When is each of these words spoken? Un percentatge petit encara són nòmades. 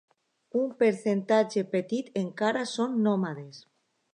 Un 0.61 0.69
percentatge 0.79 1.63
petit 1.75 2.09
encara 2.23 2.67
són 2.73 2.99
nòmades. 3.09 3.63